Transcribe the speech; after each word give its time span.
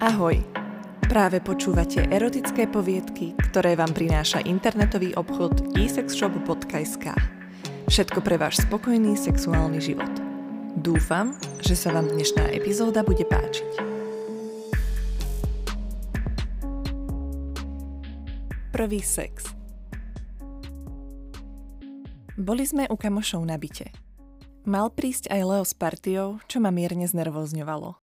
Ahoj! 0.00 0.40
Práve 1.12 1.44
počúvate 1.44 2.00
erotické 2.08 2.64
poviedky, 2.64 3.36
ktoré 3.36 3.76
vám 3.76 3.92
prináša 3.92 4.40
internetový 4.48 5.12
obchod 5.12 5.76
esexshop.sk. 5.76 7.12
Všetko 7.84 8.24
pre 8.24 8.40
váš 8.40 8.64
spokojný 8.64 9.12
sexuálny 9.12 9.76
život. 9.76 10.08
Dúfam, 10.80 11.36
že 11.60 11.76
sa 11.76 11.92
vám 11.92 12.08
dnešná 12.16 12.48
epizóda 12.48 13.04
bude 13.04 13.28
páčiť. 13.28 13.72
Prvý 18.72 19.04
sex 19.04 19.52
Boli 22.40 22.64
sme 22.64 22.88
u 22.88 22.96
kamošov 22.96 23.44
na 23.44 23.60
byte. 23.60 23.92
Mal 24.64 24.88
prísť 24.96 25.28
aj 25.28 25.40
Leo 25.44 25.64
s 25.68 25.76
partiou, 25.76 26.40
čo 26.48 26.56
ma 26.56 26.72
mierne 26.72 27.04
znervozňovalo. 27.04 27.99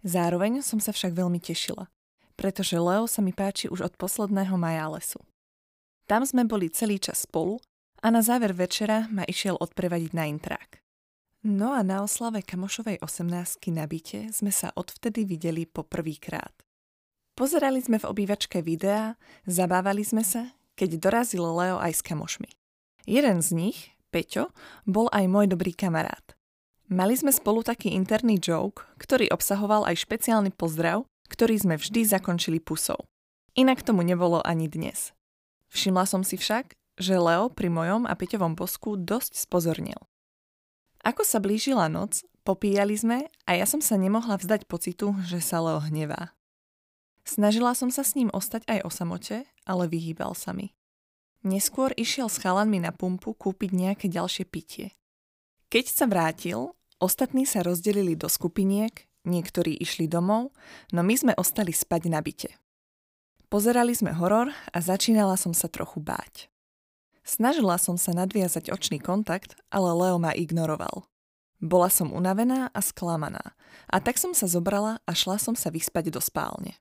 Zároveň 0.00 0.64
som 0.64 0.80
sa 0.80 0.96
však 0.96 1.12
veľmi 1.12 1.40
tešila, 1.40 1.88
pretože 2.36 2.80
Leo 2.80 3.04
sa 3.04 3.20
mi 3.20 3.36
páči 3.36 3.68
už 3.68 3.84
od 3.84 3.94
posledného 4.00 4.56
majálesu. 4.56 5.20
Tam 6.08 6.24
sme 6.24 6.48
boli 6.48 6.72
celý 6.72 6.96
čas 6.96 7.28
spolu 7.28 7.60
a 8.00 8.08
na 8.08 8.24
záver 8.24 8.56
večera 8.56 9.06
ma 9.12 9.28
išiel 9.28 9.60
odprevadiť 9.60 10.12
na 10.16 10.24
intrák. 10.26 10.80
No 11.40 11.72
a 11.72 11.80
na 11.80 12.04
oslave 12.04 12.44
kamošovej 12.44 13.00
18 13.00 13.72
na 13.72 13.88
byte 13.88 14.28
sme 14.32 14.52
sa 14.52 14.72
odvtedy 14.76 15.24
videli 15.24 15.64
po 15.64 15.84
prvýkrát. 15.84 16.52
Pozerali 17.32 17.80
sme 17.80 17.96
v 17.96 18.08
obývačke 18.08 18.60
videá, 18.60 19.16
zabávali 19.48 20.04
sme 20.04 20.20
sa, 20.20 20.52
keď 20.76 21.00
dorazil 21.00 21.40
Leo 21.40 21.80
aj 21.80 21.96
s 21.96 22.04
kamošmi. 22.04 22.52
Jeden 23.08 23.40
z 23.40 23.56
nich, 23.56 23.96
Peťo, 24.12 24.52
bol 24.84 25.08
aj 25.12 25.24
môj 25.32 25.48
dobrý 25.48 25.72
kamarát. 25.72 26.29
Mali 26.90 27.14
sme 27.14 27.30
spolu 27.30 27.62
taký 27.62 27.94
interný 27.94 28.42
joke, 28.42 28.82
ktorý 28.98 29.30
obsahoval 29.30 29.86
aj 29.86 30.02
špeciálny 30.02 30.50
pozdrav, 30.50 31.06
ktorý 31.30 31.54
sme 31.54 31.78
vždy 31.78 32.02
zakončili 32.02 32.58
pusou. 32.58 33.06
Inak 33.54 33.86
tomu 33.86 34.02
nebolo 34.02 34.42
ani 34.42 34.66
dnes. 34.66 35.14
Všimla 35.70 36.02
som 36.02 36.26
si 36.26 36.34
však, 36.34 36.74
že 36.98 37.14
Leo 37.14 37.46
pri 37.46 37.70
mojom 37.70 38.10
a 38.10 38.18
Peťovom 38.18 38.58
bosku 38.58 38.98
dosť 38.98 39.38
spozornil. 39.38 40.02
Ako 41.06 41.22
sa 41.22 41.38
blížila 41.38 41.86
noc, 41.86 42.26
popíjali 42.42 42.98
sme 42.98 43.30
a 43.46 43.54
ja 43.54 43.70
som 43.70 43.78
sa 43.78 43.94
nemohla 43.94 44.34
vzdať 44.34 44.66
pocitu, 44.66 45.14
že 45.22 45.38
sa 45.38 45.62
Leo 45.62 45.78
hnevá. 45.78 46.34
Snažila 47.22 47.78
som 47.78 47.94
sa 47.94 48.02
s 48.02 48.18
ním 48.18 48.34
ostať 48.34 48.66
aj 48.66 48.80
o 48.82 48.90
samote, 48.90 49.46
ale 49.62 49.86
vyhýbal 49.86 50.34
sa 50.34 50.50
mi. 50.50 50.74
Neskôr 51.46 51.94
išiel 51.94 52.26
s 52.26 52.42
chalanmi 52.42 52.82
na 52.82 52.90
pumpu 52.90 53.30
kúpiť 53.30 53.70
nejaké 53.70 54.06
ďalšie 54.10 54.42
pitie. 54.50 54.98
Keď 55.70 55.84
sa 55.86 56.10
vrátil, 56.10 56.74
Ostatní 57.00 57.48
sa 57.48 57.64
rozdelili 57.64 58.12
do 58.12 58.28
skupiniek, 58.28 59.08
niektorí 59.24 59.72
išli 59.72 60.04
domov, 60.04 60.52
no 60.92 61.00
my 61.00 61.16
sme 61.16 61.32
ostali 61.40 61.72
spať 61.72 62.12
na 62.12 62.20
byte. 62.20 62.52
Pozerali 63.48 63.96
sme 63.96 64.12
horor 64.12 64.52
a 64.52 64.78
začínala 64.78 65.40
som 65.40 65.56
sa 65.56 65.66
trochu 65.66 65.98
báť. 65.98 66.52
Snažila 67.24 67.80
som 67.80 67.96
sa 67.96 68.12
nadviazať 68.12 68.68
očný 68.68 69.00
kontakt, 69.00 69.56
ale 69.72 69.96
Leo 69.96 70.20
ma 70.20 70.36
ignoroval. 70.36 71.08
Bola 71.60 71.88
som 71.88 72.12
unavená 72.12 72.68
a 72.72 72.80
sklamaná 72.84 73.56
a 73.88 73.96
tak 74.00 74.20
som 74.20 74.36
sa 74.36 74.44
zobrala 74.44 75.00
a 75.04 75.12
šla 75.16 75.40
som 75.40 75.56
sa 75.56 75.72
vyspať 75.72 76.12
do 76.12 76.20
spálne. 76.20 76.76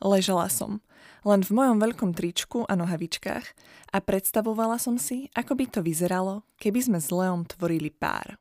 Ležala 0.00 0.48
som, 0.48 0.80
len 1.20 1.44
v 1.44 1.52
mojom 1.52 1.76
veľkom 1.76 2.16
tričku 2.16 2.64
a 2.64 2.72
nohavičkách 2.76 3.46
a 3.92 3.98
predstavovala 4.00 4.80
som 4.80 4.96
si, 4.96 5.28
ako 5.36 5.52
by 5.52 5.64
to 5.68 5.80
vyzeralo, 5.84 6.48
keby 6.56 6.80
sme 6.80 6.98
s 7.00 7.12
Leom 7.12 7.44
tvorili 7.44 7.92
pár. 7.92 8.40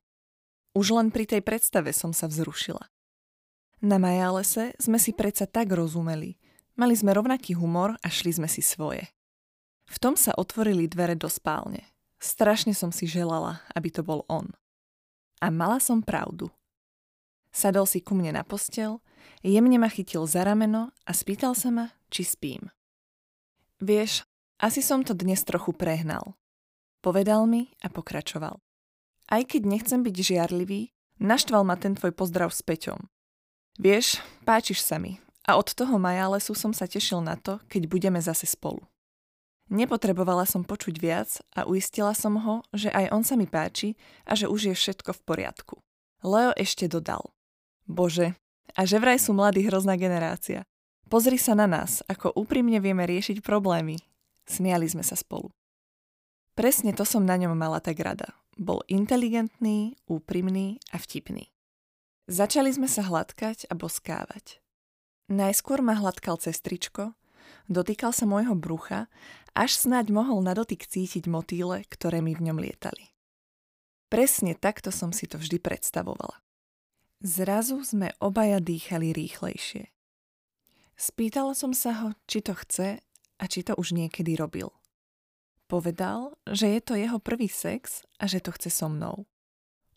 Už 0.77 0.93
len 0.93 1.09
pri 1.09 1.25
tej 1.25 1.41
predstave 1.41 1.89
som 1.93 2.13
sa 2.13 2.29
vzrušila. 2.29 2.85
Na 3.79 3.95
Majálese 3.95 4.75
sme 4.75 4.99
si 4.99 5.15
predsa 5.15 5.47
tak 5.47 5.71
rozumeli. 5.71 6.35
Mali 6.75 6.95
sme 6.95 7.15
rovnaký 7.15 7.55
humor 7.55 7.95
a 8.03 8.07
šli 8.11 8.35
sme 8.35 8.47
si 8.51 8.59
svoje. 8.59 9.07
V 9.89 9.97
tom 9.97 10.19
sa 10.19 10.35
otvorili 10.35 10.85
dvere 10.85 11.15
do 11.15 11.31
spálne. 11.31 11.87
Strašne 12.19 12.75
som 12.75 12.91
si 12.91 13.07
želala, 13.07 13.63
aby 13.71 13.87
to 13.89 14.03
bol 14.03 14.27
on. 14.27 14.51
A 15.39 15.47
mala 15.47 15.79
som 15.79 16.03
pravdu. 16.03 16.51
Sadol 17.49 17.87
si 17.87 18.03
ku 18.03 18.13
mne 18.13 18.35
na 18.35 18.43
postel, 18.43 19.01
jemne 19.41 19.79
ma 19.79 19.89
chytil 19.89 20.27
za 20.27 20.43
rameno 20.45 20.91
a 21.07 21.11
spýtal 21.15 21.55
sa 21.55 21.71
ma, 21.73 21.95
či 22.11 22.27
spím. 22.27 22.69
Vieš, 23.79 24.27
asi 24.59 24.83
som 24.83 25.07
to 25.07 25.15
dnes 25.15 25.41
trochu 25.47 25.71
prehnal. 25.71 26.35
Povedal 26.99 27.47
mi 27.47 27.71
a 27.79 27.87
pokračoval. 27.87 28.59
Aj 29.29 29.45
keď 29.45 29.61
nechcem 29.69 30.01
byť 30.01 30.15
žiarlivý, 30.17 30.89
naštval 31.21 31.61
ma 31.61 31.77
ten 31.77 31.93
tvoj 31.93 32.17
pozdrav 32.17 32.49
s 32.49 32.65
Peťom. 32.65 32.97
Vieš, 33.77 34.25
páčiš 34.43 34.81
sa 34.81 34.97
mi 34.97 35.21
a 35.45 35.57
od 35.57 35.69
toho 35.69 36.01
majálesu 36.01 36.57
som 36.57 36.73
sa 36.73 36.89
tešil 36.89 37.21
na 37.21 37.37
to, 37.37 37.61
keď 37.69 37.85
budeme 37.89 38.19
zase 38.21 38.49
spolu. 38.49 38.85
Nepotrebovala 39.69 40.49
som 40.49 40.65
počuť 40.65 40.97
viac 40.97 41.29
a 41.53 41.65
uistila 41.69 42.17
som 42.17 42.41
ho, 42.41 42.65
že 42.73 42.89
aj 42.89 43.13
on 43.13 43.21
sa 43.21 43.37
mi 43.37 43.45
páči 43.45 43.93
a 44.25 44.33
že 44.33 44.49
už 44.49 44.73
je 44.73 44.75
všetko 44.77 45.13
v 45.13 45.21
poriadku. 45.21 45.75
Leo 46.25 46.53
ešte 46.57 46.89
dodal. 46.89 47.29
Bože, 47.85 48.33
a 48.73 48.85
že 48.85 48.97
vraj 48.97 49.21
sú 49.21 49.33
mladí 49.33 49.65
hrozná 49.65 49.97
generácia. 49.97 50.65
Pozri 51.09 51.41
sa 51.41 51.57
na 51.57 51.65
nás, 51.65 52.05
ako 52.05 52.33
úprimne 52.37 52.77
vieme 52.81 53.05
riešiť 53.05 53.41
problémy. 53.41 53.97
Smiali 54.45 54.85
sme 54.89 55.01
sa 55.01 55.17
spolu. 55.17 55.49
Presne 56.53 56.93
to 56.93 57.05
som 57.05 57.25
na 57.25 57.37
ňom 57.37 57.53
mala 57.57 57.81
tak 57.81 57.97
rada. 58.01 58.33
Bol 58.59 58.83
inteligentný, 58.91 59.95
úprimný 60.03 60.83
a 60.91 60.99
vtipný. 60.99 61.47
Začali 62.27 62.75
sme 62.75 62.91
sa 62.91 63.07
hladkať 63.07 63.71
a 63.71 63.73
boskávať. 63.73 64.59
Najskôr 65.31 65.79
ma 65.79 65.95
hladkal 65.95 66.35
cez 66.43 66.59
tričko, 66.59 67.15
dotýkal 67.71 68.11
sa 68.11 68.27
môjho 68.27 68.59
brucha, 68.59 69.07
až 69.55 69.79
snáď 69.79 70.11
mohol 70.11 70.43
na 70.43 70.51
dotyk 70.51 70.83
cítiť 70.83 71.31
motýle, 71.31 71.87
ktoré 71.87 72.19
mi 72.19 72.35
v 72.35 72.51
ňom 72.51 72.59
lietali. 72.59 73.15
Presne 74.11 74.59
takto 74.59 74.91
som 74.91 75.15
si 75.15 75.23
to 75.23 75.39
vždy 75.39 75.55
predstavovala. 75.63 76.43
Zrazu 77.23 77.79
sme 77.87 78.11
obaja 78.19 78.59
dýchali 78.59 79.15
rýchlejšie. 79.15 79.87
Spýtala 80.99 81.55
som 81.55 81.71
sa 81.71 81.95
ho, 82.03 82.07
či 82.27 82.43
to 82.43 82.51
chce 82.59 82.99
a 83.39 83.43
či 83.47 83.63
to 83.63 83.71
už 83.79 83.95
niekedy 83.95 84.35
robil. 84.35 84.67
Povedal, 85.69 86.33
že 86.49 86.65
je 86.65 86.81
to 86.81 86.97
jeho 86.97 87.21
prvý 87.21 87.45
sex 87.45 88.01
a 88.17 88.25
že 88.25 88.41
to 88.41 88.49
chce 88.57 88.73
so 88.73 88.89
mnou. 88.89 89.29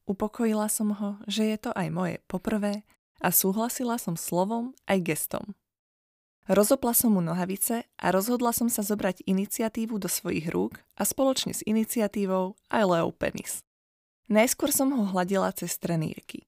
Upokojila 0.05 0.69
som 0.69 0.93
ho, 0.93 1.17
že 1.25 1.49
je 1.49 1.57
to 1.57 1.71
aj 1.73 1.89
moje 1.89 2.17
poprvé 2.29 2.85
a 3.25 3.33
súhlasila 3.33 3.97
som 3.97 4.13
slovom 4.13 4.77
aj 4.85 5.01
gestom. 5.01 5.57
Rozopla 6.51 6.93
som 6.93 7.17
mu 7.17 7.25
nohavice 7.25 7.87
a 7.97 8.07
rozhodla 8.13 8.53
som 8.53 8.67
sa 8.67 8.85
zobrať 8.85 9.25
iniciatívu 9.25 9.97
do 9.97 10.11
svojich 10.11 10.51
rúk 10.51 10.83
a 10.99 11.07
spoločne 11.07 11.55
s 11.55 11.65
iniciatívou 11.65 12.59
aj 12.69 12.83
Leo 12.83 13.15
penis. 13.15 13.65
Najskôr 14.27 14.75
som 14.75 14.91
ho 14.93 15.09
hladila 15.15 15.55
cez 15.55 15.79
trenírky. 15.79 16.45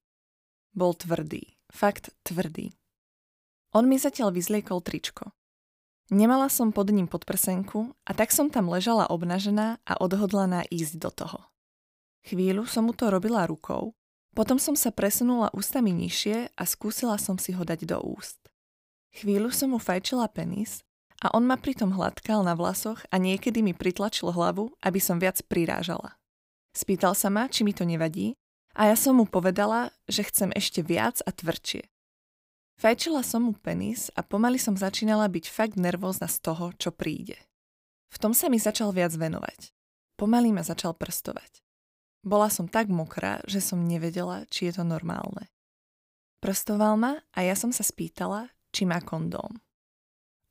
Bol 0.75 0.99
tvrdý, 0.99 1.57
fakt 1.71 2.11
tvrdý. 2.27 2.75
On 3.71 3.87
mi 3.87 3.97
zatiaľ 3.97 4.35
vyzliekol 4.35 4.83
tričko. 4.83 5.31
Nemala 6.13 6.53
som 6.53 6.69
pod 6.69 6.93
ním 6.93 7.09
podprsenku 7.09 7.97
a 8.05 8.11
tak 8.13 8.29
som 8.29 8.53
tam 8.53 8.69
ležala 8.69 9.09
obnažená 9.09 9.81
a 9.89 9.93
odhodlaná 9.97 10.61
ísť 10.69 10.95
do 11.01 11.11
toho. 11.13 11.41
Chvíľu 12.29 12.69
som 12.69 12.89
mu 12.89 12.93
to 12.93 13.09
robila 13.09 13.49
rukou, 13.49 13.97
potom 14.37 14.61
som 14.61 14.77
sa 14.77 14.93
presunula 14.93 15.49
ústami 15.55 15.95
nižšie 15.95 16.53
a 16.53 16.63
skúsila 16.69 17.17
som 17.17 17.41
si 17.41 17.57
ho 17.57 17.63
dať 17.65 17.89
do 17.89 18.03
úst. 18.05 18.37
Chvíľu 19.15 19.49
som 19.55 19.73
mu 19.73 19.79
fajčila 19.81 20.29
penis 20.29 20.83
a 21.23 21.31
on 21.33 21.47
ma 21.47 21.55
pritom 21.55 21.95
hladkal 21.95 22.43
na 22.43 22.59
vlasoch 22.59 23.07
a 23.09 23.17
niekedy 23.17 23.63
mi 23.63 23.73
pritlačil 23.73 24.35
hlavu, 24.35 24.75
aby 24.83 24.99
som 24.99 25.23
viac 25.23 25.41
prirážala. 25.47 26.19
Spýtal 26.75 27.15
sa 27.15 27.31
ma, 27.31 27.47
či 27.47 27.63
mi 27.63 27.71
to 27.71 27.87
nevadí 27.87 28.35
a 28.75 28.91
ja 28.91 28.97
som 28.99 29.23
mu 29.23 29.25
povedala, 29.25 29.95
že 30.11 30.27
chcem 30.27 30.51
ešte 30.53 30.83
viac 30.83 31.23
a 31.23 31.31
tvrdšie. 31.31 31.94
Fajčila 32.75 33.23
som 33.23 33.47
mu 33.47 33.53
penis 33.55 34.11
a 34.19 34.27
pomaly 34.27 34.59
som 34.59 34.75
začínala 34.75 35.31
byť 35.31 35.47
fakt 35.47 35.77
nervózna 35.79 36.27
z 36.27 36.43
toho, 36.43 36.75
čo 36.75 36.91
príde. 36.91 37.39
V 38.11 38.19
tom 38.19 38.35
sa 38.35 38.51
mi 38.51 38.59
začal 38.59 38.91
viac 38.91 39.15
venovať. 39.15 39.71
Pomaly 40.19 40.55
ma 40.55 40.63
začal 40.63 40.95
prstovať. 40.95 41.63
Bola 42.25 42.49
som 42.49 42.71
tak 42.71 42.89
mokrá, 42.89 43.45
že 43.45 43.61
som 43.61 43.85
nevedela, 43.85 44.49
či 44.49 44.71
je 44.71 44.81
to 44.81 44.85
normálne. 44.87 45.51
Prstoval 46.41 46.97
ma 46.97 47.13
a 47.35 47.39
ja 47.43 47.55
som 47.59 47.75
sa 47.75 47.85
spýtala, 47.85 48.49
či 48.73 48.89
má 48.89 49.03
kondóm. 49.03 49.61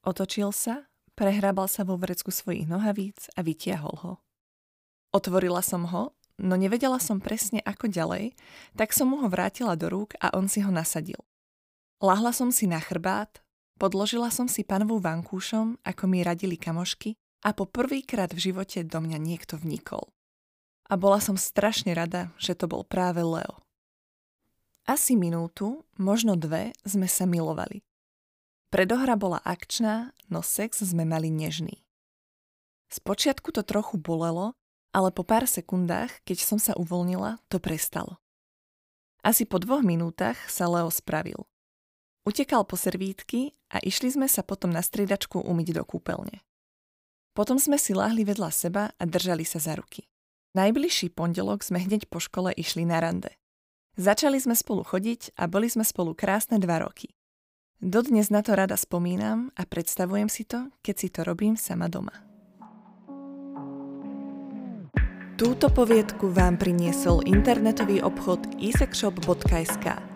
Otočil 0.04 0.52
sa, 0.52 0.86
prehrabal 1.16 1.72
sa 1.72 1.88
vo 1.88 1.96
vrecku 1.96 2.30
svojich 2.30 2.68
nohavíc 2.68 3.32
a 3.34 3.42
vytiahol 3.42 3.96
ho. 4.04 4.14
Otvorila 5.16 5.62
som 5.64 5.88
ho, 5.90 6.12
no 6.42 6.54
nevedela 6.58 7.00
som 7.00 7.24
presne 7.24 7.64
ako 7.64 7.88
ďalej, 7.88 8.36
tak 8.76 8.92
som 8.92 9.14
mu 9.14 9.22
ho 9.24 9.28
vrátila 9.30 9.78
do 9.78 9.88
rúk 9.88 10.18
a 10.20 10.34
on 10.36 10.50
si 10.50 10.62
ho 10.62 10.70
nasadil. 10.70 11.22
Lahla 12.04 12.36
som 12.36 12.52
si 12.52 12.68
na 12.68 12.84
chrbát, 12.84 13.40
podložila 13.80 14.28
som 14.28 14.52
si 14.52 14.68
panovú 14.68 15.00
vankúšom, 15.00 15.80
ako 15.88 16.04
mi 16.12 16.20
radili 16.20 16.60
kamošky 16.60 17.16
a 17.48 17.56
po 17.56 17.64
prvýkrát 17.64 18.28
v 18.36 18.52
živote 18.52 18.84
do 18.84 19.00
mňa 19.00 19.16
niekto 19.16 19.56
vnikol. 19.56 20.12
A 20.92 21.00
bola 21.00 21.24
som 21.24 21.40
strašne 21.40 21.96
rada, 21.96 22.36
že 22.36 22.60
to 22.60 22.68
bol 22.68 22.84
práve 22.84 23.24
Leo. 23.24 23.64
Asi 24.84 25.16
minútu, 25.16 25.88
možno 25.96 26.36
dve, 26.36 26.76
sme 26.84 27.08
sa 27.08 27.24
milovali. 27.24 27.88
Predohra 28.68 29.16
bola 29.16 29.40
akčná, 29.40 30.12
no 30.28 30.44
sex 30.44 30.84
sme 30.84 31.08
mali 31.08 31.32
nežný. 31.32 31.88
Spočiatku 32.92 33.56
to 33.56 33.64
trochu 33.64 33.96
bolelo, 33.96 34.60
ale 34.92 35.16
po 35.16 35.24
pár 35.24 35.48
sekundách, 35.48 36.20
keď 36.28 36.38
som 36.44 36.60
sa 36.60 36.76
uvoľnila, 36.76 37.40
to 37.48 37.64
prestalo. 37.64 38.20
Asi 39.24 39.48
po 39.48 39.56
dvoch 39.56 39.88
minútach 39.88 40.36
sa 40.52 40.68
Leo 40.68 40.92
spravil. 40.92 41.48
Utekal 42.24 42.64
po 42.64 42.80
servítky 42.80 43.52
a 43.68 43.84
išli 43.84 44.08
sme 44.08 44.32
sa 44.32 44.48
potom 44.48 44.72
na 44.72 44.80
striedačku 44.80 45.44
umyť 45.44 45.76
do 45.76 45.84
kúpeľne. 45.84 46.40
Potom 47.36 47.60
sme 47.60 47.76
si 47.76 47.92
láhli 47.92 48.24
vedľa 48.24 48.50
seba 48.54 48.96
a 48.96 49.04
držali 49.04 49.44
sa 49.44 49.60
za 49.60 49.76
ruky. 49.76 50.08
Najbližší 50.56 51.12
pondelok 51.12 51.66
sme 51.66 51.84
hneď 51.84 52.08
po 52.08 52.22
škole 52.22 52.54
išli 52.56 52.88
na 52.88 53.04
rande. 53.04 53.34
Začali 54.00 54.40
sme 54.40 54.56
spolu 54.56 54.86
chodiť 54.86 55.36
a 55.36 55.50
boli 55.50 55.68
sme 55.68 55.84
spolu 55.84 56.16
krásne 56.16 56.62
dva 56.62 56.80
roky. 56.80 57.12
Dodnes 57.84 58.32
na 58.32 58.40
to 58.40 58.56
rada 58.56 58.80
spomínam 58.80 59.52
a 59.60 59.68
predstavujem 59.68 60.32
si 60.32 60.48
to, 60.48 60.72
keď 60.80 60.96
si 60.96 61.08
to 61.12 61.28
robím 61.28 61.60
sama 61.60 61.92
doma. 61.92 62.14
Túto 65.36 65.68
poviedku 65.68 66.30
vám 66.30 66.56
priniesol 66.56 67.26
internetový 67.26 68.00
obchod 68.00 68.62
isexshop.sk. 68.62 70.13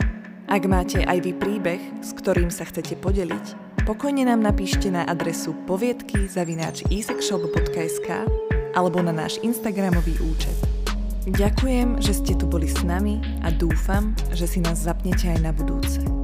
Ak 0.47 0.63
máte 0.63 1.03
aj 1.03 1.27
vy 1.27 1.35
príbeh, 1.35 1.99
s 1.99 2.15
ktorým 2.15 2.47
sa 2.47 2.63
chcete 2.63 2.95
podeliť, 3.03 3.75
pokojne 3.83 4.23
nám 4.23 4.39
napíšte 4.39 4.87
na 4.87 5.03
adresu 5.03 5.51
poviedky 5.67 6.23
alebo 8.71 9.03
na 9.03 9.11
náš 9.11 9.43
Instagramový 9.43 10.15
účet. 10.23 10.55
Ďakujem, 11.27 11.99
že 11.99 12.15
ste 12.15 12.39
tu 12.39 12.47
boli 12.47 12.71
s 12.71 12.79
nami 12.87 13.19
a 13.43 13.51
dúfam, 13.51 14.15
že 14.31 14.47
si 14.47 14.63
nás 14.63 14.87
zapnete 14.87 15.27
aj 15.27 15.39
na 15.43 15.51
budúce. 15.51 16.16